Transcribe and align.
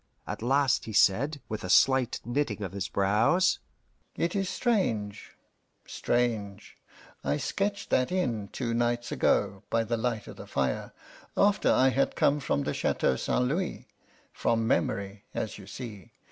At 0.25 0.41
last 0.41 0.85
he 0.85 0.93
said, 0.93 1.41
with 1.47 1.63
a 1.63 1.69
slight 1.69 2.21
knitting 2.25 2.63
of 2.63 2.71
his 2.71 2.87
brows: 2.87 3.59
"It 4.15 4.35
is 4.35 4.49
strange 4.49 5.33
strange. 5.85 6.75
I 7.23 7.37
sketched 7.37 7.91
that 7.91 8.11
in 8.11 8.47
two 8.47 8.73
nights 8.73 9.11
ago, 9.11 9.61
by 9.69 9.83
the 9.83 9.97
light 9.97 10.25
of 10.25 10.37
the 10.37 10.47
fire, 10.47 10.91
after 11.37 11.71
I 11.71 11.89
had 11.89 12.15
come 12.15 12.39
from 12.39 12.63
the 12.63 12.73
Chateau 12.73 13.15
St. 13.15 13.43
Louis 13.45 13.87
from 14.33 14.65
memory, 14.65 15.25
as 15.35 15.59
you 15.59 15.67
see. 15.67 16.13